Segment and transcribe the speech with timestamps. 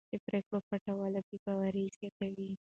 [0.13, 2.51] د پرېکړو پټوالی بې باوري زیاتوي